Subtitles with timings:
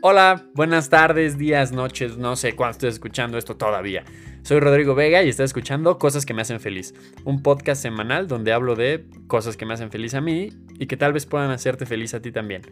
[0.00, 4.04] Hola, buenas tardes, días, noches, no sé cuándo estés escuchando esto todavía.
[4.42, 6.94] Soy Rodrigo Vega y estás escuchando Cosas que me hacen feliz,
[7.24, 10.96] un podcast semanal donde hablo de cosas que me hacen feliz a mí y que
[10.96, 12.62] tal vez puedan hacerte feliz a ti también.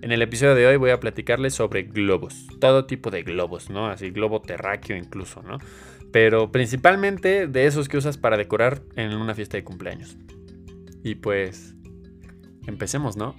[0.00, 3.88] En el episodio de hoy voy a platicarles sobre globos, todo tipo de globos, ¿no?
[3.88, 5.58] Así globo terráqueo incluso, ¿no?
[6.10, 10.16] Pero principalmente de esos que usas para decorar en una fiesta de cumpleaños.
[11.04, 11.74] Y pues,
[12.66, 13.36] empecemos, ¿no?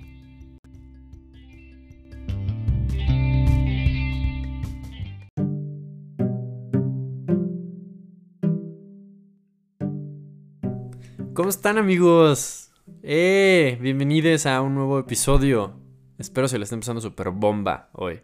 [11.34, 12.70] ¿Cómo están amigos?
[13.02, 15.74] Eh, bienvenidos a un nuevo episodio.
[16.20, 18.22] Espero se les esté empezando super bomba hoy.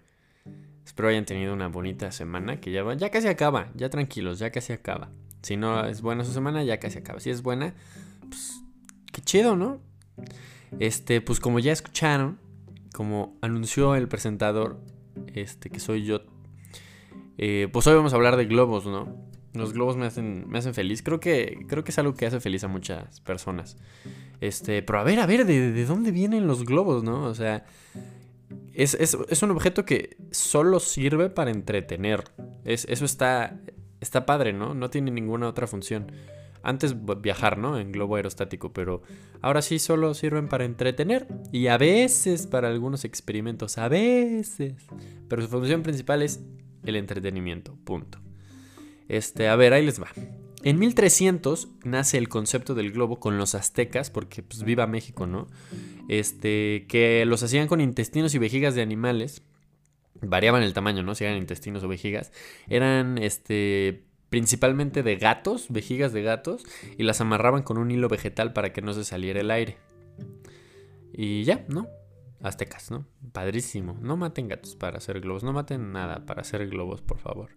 [0.86, 3.72] Espero hayan tenido una bonita semana que ya, va, ya casi acaba.
[3.74, 5.10] Ya tranquilos, ya casi acaba.
[5.42, 7.20] Si no es buena su semana, ya casi acaba.
[7.20, 7.74] Si es buena,
[8.28, 8.62] pues
[9.12, 9.82] qué chido, ¿no?
[10.80, 12.38] Este, pues como ya escucharon,
[12.94, 14.80] como anunció el presentador,
[15.34, 16.22] este, que soy yo,
[17.40, 19.29] eh, pues hoy vamos a hablar de globos, ¿no?
[19.54, 21.02] Los globos me hacen, me hacen feliz.
[21.02, 23.78] Creo que, creo que es algo que hace feliz a muchas personas.
[24.42, 27.24] Este, pero a ver, a ver, ¿de, dónde vienen los globos, no?
[27.24, 27.66] O sea,
[28.74, 32.26] es, es, un objeto que solo sirve para entretener.
[32.64, 33.60] Es, eso está,
[34.02, 34.74] está padre, ¿no?
[34.74, 36.12] No tiene ninguna otra función.
[36.62, 37.80] Antes viajar, ¿no?
[37.80, 39.02] En globo aerostático, pero
[39.42, 44.76] ahora sí solo sirven para entretener y a veces para algunos experimentos, a veces.
[45.28, 46.42] Pero su función principal es
[46.84, 48.20] el entretenimiento, punto.
[49.10, 50.08] Este, a ver, ahí les va.
[50.64, 55.48] En 1300 nace el concepto del globo con los aztecas, porque pues viva México, ¿no?
[56.08, 59.42] Este, que los hacían con intestinos y vejigas de animales.
[60.22, 61.16] Variaban el tamaño, ¿no?
[61.16, 62.32] Si eran intestinos o vejigas.
[62.68, 66.64] Eran, este, principalmente de gatos, vejigas de gatos,
[66.98, 69.78] y las amarraban con un hilo vegetal para que no se saliera el aire.
[71.14, 71.88] Y ya, ¿no?
[72.42, 73.06] Aztecas, ¿no?
[73.32, 73.98] Padrísimo.
[74.02, 77.50] No maten gatos para hacer globos, no maten nada para hacer globos, por favor.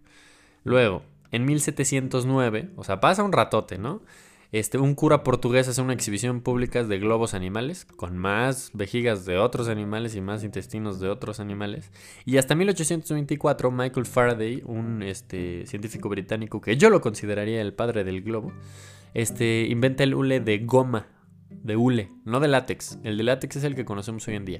[0.63, 4.03] Luego, en 1709, o sea, pasa un ratote, ¿no?
[4.51, 9.39] Este, un cura portugués hace una exhibición pública de globos animales, con más vejigas de
[9.39, 11.91] otros animales y más intestinos de otros animales.
[12.23, 18.03] Y hasta 1824, Michael Faraday, un este, científico británico que yo lo consideraría el padre
[18.03, 18.53] del globo,
[19.15, 21.07] este, inventa el hule de goma,
[21.49, 22.99] de hule, no de látex.
[23.03, 24.59] El de látex es el que conocemos hoy en día,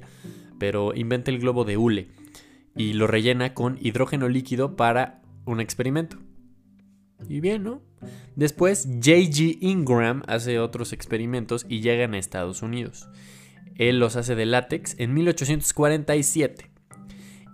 [0.58, 2.08] pero inventa el globo de hule
[2.74, 6.18] y lo rellena con hidrógeno líquido para un experimento.
[7.28, 7.82] Y bien, ¿no?
[8.36, 9.58] Después, J.G.
[9.60, 13.08] Ingram hace otros experimentos y llegan a Estados Unidos.
[13.76, 16.70] Él los hace de látex en 1847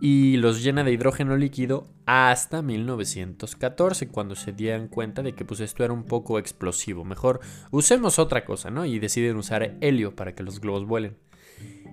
[0.01, 5.61] y los llena de hidrógeno líquido hasta 1914, cuando se dieron cuenta de que pues
[5.61, 7.05] esto era un poco explosivo.
[7.05, 8.87] Mejor usemos otra cosa, ¿no?
[8.87, 11.17] Y deciden usar helio para que los globos vuelen.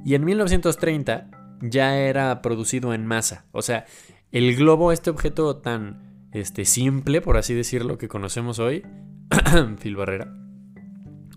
[0.06, 1.30] Y en 1930
[1.62, 3.46] ya era producido en masa.
[3.52, 3.86] O sea,
[4.32, 6.07] el globo, este objeto tan
[6.40, 8.84] este, simple, por así decirlo, que conocemos hoy,
[9.82, 10.34] Phil Barrera,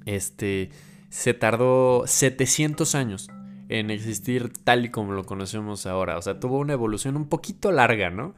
[0.07, 0.71] este,
[1.09, 3.31] se tardó 700 años
[3.69, 6.19] en existir tal y como lo conocemos ahora.
[6.19, 8.35] O sea, tuvo una evolución un poquito larga, ¿no?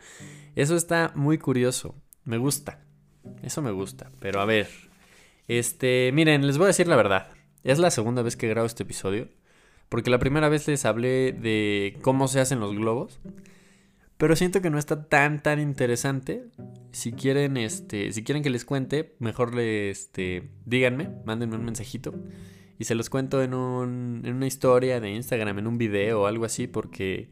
[0.57, 1.95] Eso está muy curioso.
[2.25, 2.85] Me gusta.
[3.43, 4.11] Eso me gusta.
[4.21, 4.69] Pero a ver.
[5.49, 7.29] Este, miren, les voy a decir la verdad.
[7.65, 9.29] Es la segunda vez que grabo este episodio.
[9.89, 13.21] Porque la primera vez les hablé de cómo se hacen los globos.
[14.23, 16.45] Pero siento que no está tan, tan interesante.
[16.93, 22.15] Si quieren, este, si quieren que les cuente, mejor le, este, díganme, mándenme un mensajito.
[22.79, 26.27] Y se los cuento en, un, en una historia de Instagram, en un video o
[26.27, 27.31] algo así, porque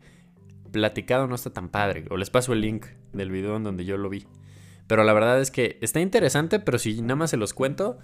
[0.73, 2.07] platicado no está tan padre.
[2.11, 4.27] O les paso el link del video en donde yo lo vi.
[4.89, 7.99] Pero la verdad es que está interesante, pero si nada más se los cuento,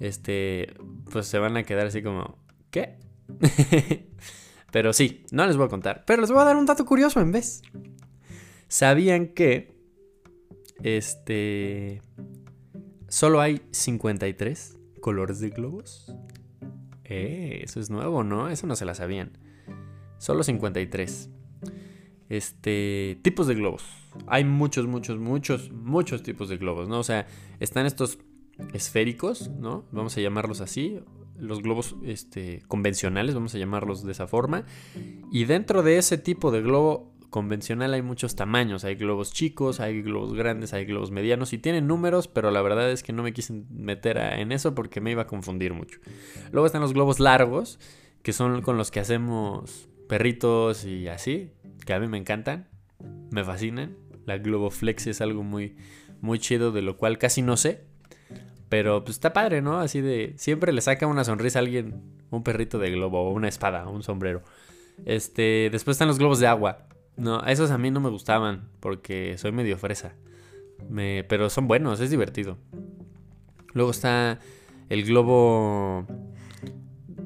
[0.00, 0.72] este,
[1.12, 2.38] pues se van a quedar así como,
[2.70, 2.96] ¿qué?
[4.72, 6.04] pero sí, no les voy a contar.
[6.06, 7.60] Pero les voy a dar un dato curioso en vez.
[8.68, 9.76] ¿Sabían que
[10.82, 12.02] este
[13.08, 16.12] solo hay 53 colores de globos?
[17.04, 18.48] Eh, eso es nuevo, ¿no?
[18.48, 19.38] Eso no se la sabían.
[20.18, 21.30] Solo 53.
[22.28, 23.84] Este, tipos de globos.
[24.26, 26.98] Hay muchos, muchos, muchos, muchos tipos de globos, ¿no?
[26.98, 27.26] O sea,
[27.60, 28.18] están estos
[28.72, 29.84] esféricos, ¿no?
[29.92, 30.98] Vamos a llamarlos así.
[31.38, 34.64] Los globos este, convencionales, vamos a llamarlos de esa forma.
[35.30, 38.84] Y dentro de ese tipo de globo convencional hay muchos tamaños.
[38.84, 42.90] Hay globos chicos, hay globos grandes, hay globos medianos y tienen números, pero la verdad
[42.90, 45.98] es que no me quise meter en eso porque me iba a confundir mucho.
[46.52, 47.78] Luego están los globos largos,
[48.22, 51.52] que son con los que hacemos perritos y así,
[51.84, 52.68] que a mí me encantan,
[53.30, 53.96] me fascinan.
[54.24, 55.76] La Globoflex es algo muy,
[56.20, 57.84] muy chido, de lo cual casi no sé.
[58.68, 59.78] Pero pues está padre, ¿no?
[59.78, 60.34] Así de.
[60.36, 62.02] Siempre le saca una sonrisa a alguien.
[62.30, 64.42] Un perrito de globo, o una espada, o un sombrero.
[65.04, 65.68] Este.
[65.70, 66.85] Después están los globos de agua
[67.16, 70.14] No, esos a mí no me gustaban porque soy medio fresa.
[70.88, 72.58] Me, pero son buenos, es divertido.
[73.72, 74.38] Luego está
[74.88, 76.06] el globo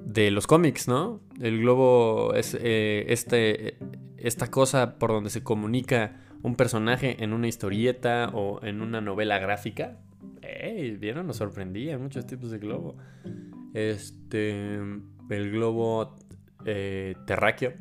[0.05, 1.21] de los cómics, ¿no?
[1.41, 3.77] El globo es eh, este,
[4.17, 9.39] esta cosa por donde se comunica un personaje en una historieta o en una novela
[9.39, 9.99] gráfica.
[10.43, 10.97] ¡Ey!
[10.97, 11.27] ¿Vieron?
[11.27, 12.97] Nos sorprendía muchos tipos de globo.
[13.75, 14.75] Este.
[14.75, 16.17] El globo
[16.65, 17.75] eh, terráqueo.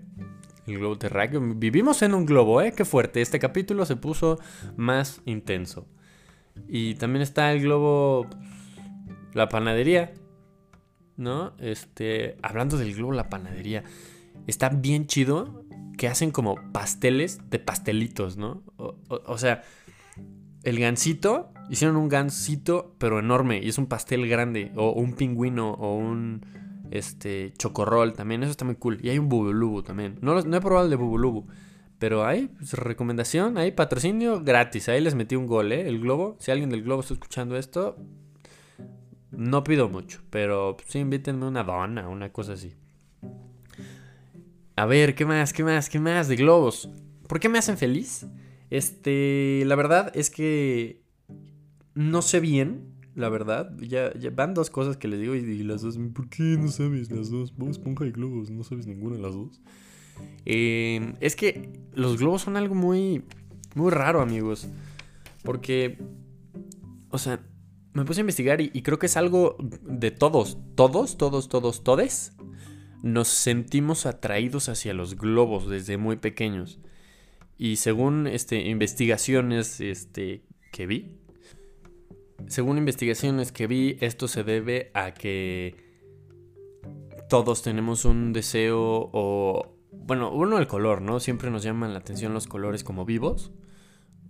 [0.70, 1.42] El globo terráqueo.
[1.42, 2.74] Vivimos en un globo, ¿eh?
[2.74, 3.22] Qué fuerte.
[3.22, 4.40] Este capítulo se puso
[4.78, 5.88] más intenso.
[6.68, 8.28] Y también está el globo.
[9.34, 10.14] La panadería.
[11.18, 11.54] ¿No?
[11.58, 12.38] Este.
[12.44, 13.84] Hablando del globo, la panadería.
[14.46, 15.66] Está bien chido
[15.98, 18.64] que hacen como pasteles de pastelitos, ¿no?
[18.78, 19.64] O, sea,
[20.64, 25.72] el gansito, hicieron un gansito, pero enorme, y es un pastel grande, o un pingüino,
[25.74, 26.46] o un
[26.92, 29.00] este chocorrol también, eso está muy cool.
[29.02, 30.18] Y hay un bubulubu también.
[30.22, 31.48] No, no he probado el de bubulubu,
[32.00, 34.90] pero hay pues, recomendación, hay patrocinio gratis.
[34.90, 35.88] Ahí les metí un gol, ¿eh?
[35.88, 36.38] El globo.
[36.40, 37.98] Si alguien del globo está escuchando esto,
[39.32, 42.74] no pido mucho, pero sí invítenme una dona, una cosa así.
[44.76, 45.54] A ver, ¿qué más?
[45.54, 45.90] ¿Qué más?
[45.90, 46.90] ¿Qué más de globos?
[47.28, 48.26] ¿Por qué me hacen feliz?
[48.70, 51.04] Este, la verdad es que
[51.96, 53.72] no sé bien, la verdad.
[53.80, 57.30] Ya, van dos cosas que les digo y, las dos, ¿por qué no sabes las
[57.30, 57.56] dos?
[57.56, 59.62] Vos Esponja y globos, no sabes ninguna de las dos.
[60.46, 63.24] Em, es que los globos son algo muy,
[63.76, 64.68] muy raro, amigos.
[65.44, 65.98] Porque,
[67.10, 67.40] o sea,
[67.94, 71.84] me puse a investigar y, y creo que es algo de todos, todos, todos, todos,
[71.84, 72.34] todes
[73.02, 76.80] nos sentimos atraídos hacia los globos desde muy pequeños.
[77.58, 81.19] Y según este, investigaciones este, que vi,
[82.48, 85.76] según investigaciones que vi, esto se debe a que
[87.30, 89.76] todos tenemos un deseo o...
[89.92, 91.20] Bueno, uno el color, ¿no?
[91.20, 93.52] Siempre nos llaman la atención los colores como vivos,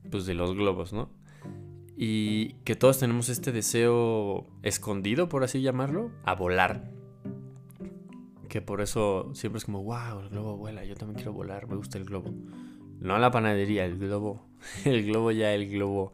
[0.09, 1.09] pues de los globos, ¿no?
[1.95, 6.99] Y que todos tenemos este deseo escondido, por así llamarlo, a volar
[8.49, 11.75] que por eso siempre es como, wow, el globo vuela, yo también quiero volar, me
[11.75, 12.33] gusta el globo.
[12.99, 14.49] No la panadería, el globo.
[14.83, 16.11] El globo ya, el globo.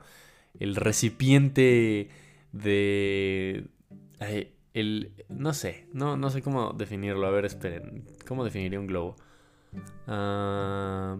[0.59, 2.09] El recipiente
[2.51, 3.67] de...
[4.73, 7.27] el, no sé, no, no sé cómo definirlo.
[7.27, 8.05] A ver, esperen.
[8.27, 9.15] ¿Cómo definiría un globo?
[10.07, 11.17] Ah,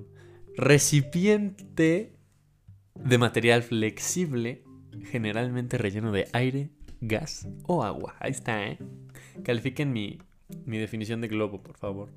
[0.56, 2.14] recipiente
[2.96, 4.64] de material flexible,
[5.12, 6.70] generalmente relleno de aire,
[7.02, 8.16] gas o agua.
[8.20, 8.80] Ahí está, ¿eh?
[9.44, 10.20] Califiquen mi,
[10.66, 12.10] mi definición de globo, por favor.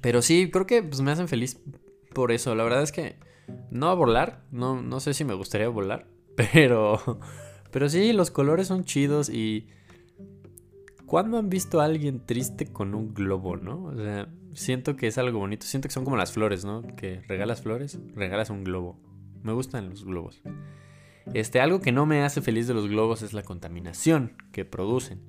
[0.00, 1.60] Pero sí, creo que pues, me hacen feliz
[2.12, 2.54] por eso.
[2.54, 3.16] La verdad es que
[3.70, 6.06] no a volar, no, no sé si me gustaría volar,
[6.36, 7.20] pero,
[7.70, 9.68] pero sí, los colores son chidos y...
[11.06, 13.86] ¿Cuándo han visto a alguien triste con un globo, no?
[13.86, 15.66] O sea, siento que es algo bonito.
[15.66, 16.82] Siento que son como las flores, ¿no?
[16.96, 18.96] Que regalas flores, regalas un globo.
[19.42, 20.40] Me gustan los globos.
[21.34, 25.22] Este, algo que no me hace feliz de los globos es la contaminación que producen.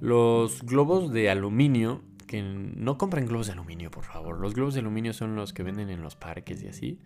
[0.00, 4.40] Los globos de aluminio, que no compren globos de aluminio, por favor.
[4.40, 7.00] Los globos de aluminio son los que venden en los parques y así.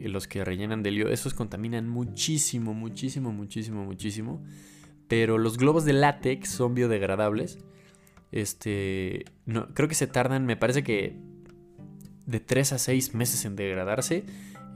[0.00, 4.42] Los que rellenan de helio, esos contaminan muchísimo, muchísimo, muchísimo, muchísimo.
[5.08, 7.58] Pero los globos de látex son biodegradables.
[8.32, 11.16] Este, no, creo que se tardan, me parece que
[12.26, 14.24] de 3 a 6 meses en degradarse.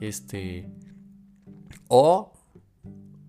[0.01, 0.67] Este,
[1.89, 2.33] o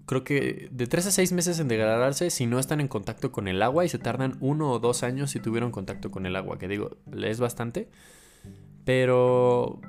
[0.05, 3.48] creo que de 3 a 6 meses en degradarse si no están en contacto con
[3.48, 6.60] el agua y se tardan uno o dos años si tuvieron contacto con el agua,
[6.60, 7.89] que digo, es bastante.
[8.86, 9.79] Pero,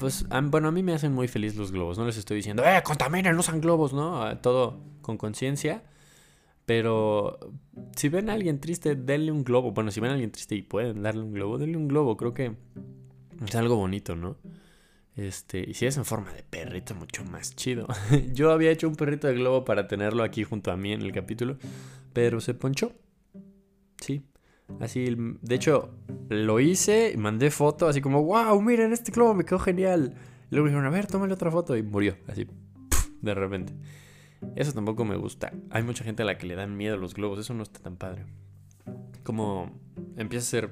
[0.00, 2.82] pues, bueno, a mí me hacen muy feliz los globos, no les estoy diciendo, eh,
[2.82, 4.22] contaminen, usan globos, ¿no?
[4.22, 5.84] Ah, todo con conciencia.
[6.64, 7.38] Pero
[7.96, 9.72] si ven a alguien triste, denle un globo.
[9.72, 12.16] Bueno, si ven a alguien triste y pueden darle un globo, denle un globo.
[12.16, 12.52] Creo que
[13.44, 14.36] es algo bonito, ¿no?
[15.16, 17.88] Este, y si es en forma de perrito, mucho más chido.
[18.32, 21.12] Yo había hecho un perrito de globo para tenerlo aquí junto a mí en el
[21.12, 21.58] capítulo,
[22.12, 22.92] pero se ponchó.
[24.00, 24.22] Sí.
[24.78, 25.90] Así, de hecho,
[26.28, 30.14] lo hice, mandé foto, así como, wow, miren, este globo me quedó genial.
[30.50, 32.46] Y luego dijeron, a ver, tómale otra foto y murió, así,
[33.20, 33.74] de repente.
[34.56, 35.52] Eso tampoco me gusta.
[35.70, 37.96] Hay mucha gente a la que le dan miedo los globos, eso no está tan
[37.96, 38.24] padre.
[39.22, 39.78] Como
[40.16, 40.70] empieza a ser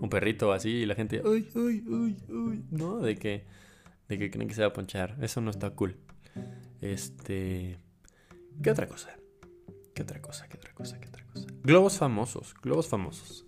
[0.00, 2.98] un perrito así y la gente, uy, uy, uy, uy, ¿no?
[2.98, 3.44] De que
[4.10, 5.16] de que creen que se va a ponchar.
[5.22, 5.96] Eso no está cool.
[6.80, 7.78] Este.
[8.62, 9.10] ¿Qué otra cosa?
[10.00, 10.48] ¿Qué otra cosa?
[10.48, 10.98] ¿Qué otra cosa?
[10.98, 11.46] ¿Qué otra cosa?
[11.62, 12.54] Globos famosos.
[12.62, 13.44] Globos famosos.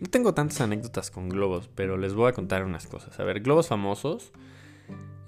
[0.00, 3.18] No tengo tantas anécdotas con globos, pero les voy a contar unas cosas.
[3.18, 4.30] A ver, globos famosos.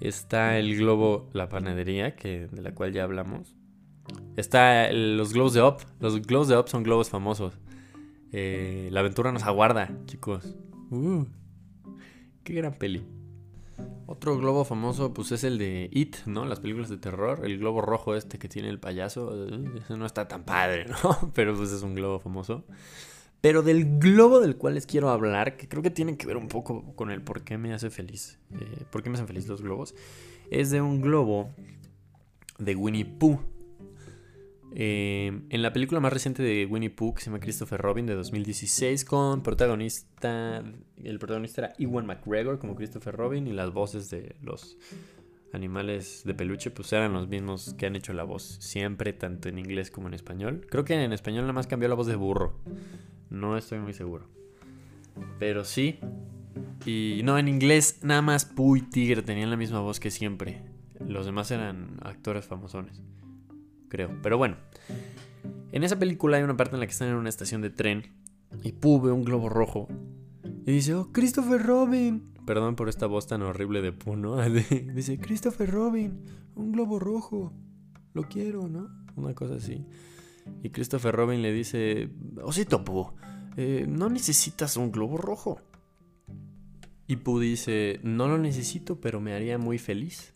[0.00, 3.56] Está el globo La Panadería, que, de la cual ya hablamos.
[4.36, 5.78] Está los globos de Up.
[5.98, 7.54] Los globos de Up son globos famosos.
[8.32, 10.58] Eh, la aventura nos aguarda, chicos.
[10.90, 11.24] Uh,
[12.44, 13.02] qué gran peli.
[14.06, 16.44] Otro globo famoso, pues es el de It, ¿no?
[16.44, 17.44] Las películas de terror.
[17.44, 19.46] El globo rojo este que tiene el payaso.
[19.76, 21.30] Ese no está tan padre, ¿no?
[21.34, 22.64] Pero pues es un globo famoso.
[23.40, 26.48] Pero del globo del cual les quiero hablar, que creo que tiene que ver un
[26.48, 28.38] poco con el por qué me hace feliz.
[28.52, 29.94] Eh, ¿Por qué me hacen feliz los globos?
[30.50, 31.50] Es de un globo
[32.58, 33.40] de Winnie Pooh.
[34.78, 38.14] Eh, en la película más reciente de Winnie Pooh, que se llama Christopher Robin, de
[38.14, 40.62] 2016, con protagonista.
[41.02, 44.76] El protagonista era Ewan McGregor como Christopher Robin, y las voces de los
[45.54, 49.58] animales de peluche, pues eran los mismos que han hecho la voz siempre, tanto en
[49.58, 50.66] inglés como en español.
[50.68, 52.60] Creo que en español nada más cambió la voz de burro.
[53.30, 54.28] No estoy muy seguro.
[55.38, 56.00] Pero sí.
[56.84, 60.60] Y no, en inglés nada más Pooh y Tigre tenían la misma voz que siempre.
[61.00, 63.00] Los demás eran actores famosones
[63.88, 64.10] creo.
[64.22, 64.56] Pero bueno,
[65.72, 68.04] en esa película hay una parte en la que están en una estación de tren
[68.62, 69.88] y Pooh ve un globo rojo
[70.66, 72.32] y dice, oh, Christopher Robin.
[72.44, 74.36] Perdón por esta voz tan horrible de Pooh, ¿no?
[74.94, 76.24] dice, Christopher Robin,
[76.54, 77.52] un globo rojo,
[78.14, 78.88] lo quiero, ¿no?
[79.16, 79.84] Una cosa así.
[80.62, 82.10] Y Christopher Robin le dice,
[82.42, 83.12] Osito Pooh,
[83.56, 85.60] eh, no necesitas un globo rojo.
[87.06, 90.34] Y Pooh dice, no lo necesito, pero me haría muy feliz.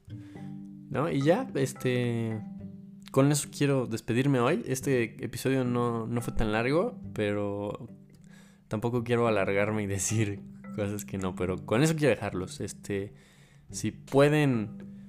[0.91, 1.11] ¿No?
[1.11, 2.41] Y ya, este,
[3.11, 4.63] con eso quiero despedirme hoy.
[4.67, 7.89] Este episodio no, fue tan largo, pero
[8.69, 10.41] tampoco quiero alargarme y decir
[10.77, 12.61] cosas que no, pero con eso quiero dejarlos.
[12.61, 13.13] Este,
[13.71, 15.07] si pueden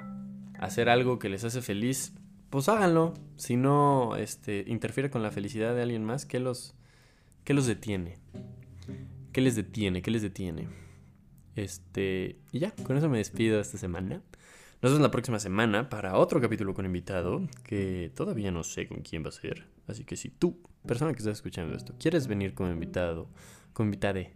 [0.60, 2.14] hacer algo que les hace feliz,
[2.50, 3.14] pues háganlo.
[3.38, 6.76] Si no este, interfiere con la felicidad de alguien más, ¿qué los,
[7.44, 8.18] qué los detiene?
[9.32, 10.02] ¿Qué les detiene?
[10.02, 10.68] ¿Qué les detiene?
[11.56, 14.22] Este, y ya, con eso me despido esta semana.
[14.82, 19.02] Nos vemos la próxima semana para otro capítulo con invitado que todavía no sé con
[19.02, 19.68] quién va a ser.
[19.88, 20.58] Así que si tú,
[20.88, 23.30] persona que estás escuchando esto, quieres venir como invitado,
[23.74, 24.34] como invitade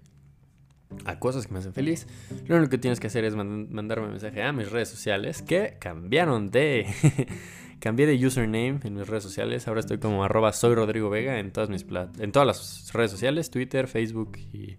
[1.05, 2.05] a cosas que me hacen feliz,
[2.45, 5.77] lo único que tienes que hacer es mandarme un mensaje a mis redes sociales que
[5.79, 6.85] cambiaron de...
[7.79, 9.67] Cambié de username en mis redes sociales.
[9.67, 11.85] Ahora estoy como arroba soy Rodrigo Vega en todas, mis
[12.19, 14.77] en todas las redes sociales, Twitter, Facebook y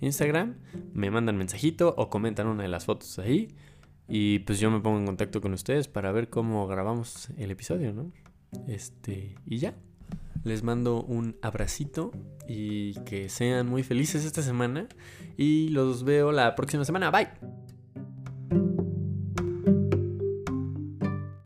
[0.00, 0.54] Instagram.
[0.94, 3.48] Me mandan mensajito o comentan una de las fotos ahí.
[4.10, 7.92] Y pues yo me pongo en contacto con ustedes para ver cómo grabamos el episodio,
[7.92, 8.12] ¿no?
[8.66, 9.74] Este, y ya.
[10.42, 12.10] Les mando un abracito
[12.48, 14.88] y que sean muy felices esta semana.
[15.36, 17.10] Y los veo la próxima semana.
[17.10, 17.28] Bye.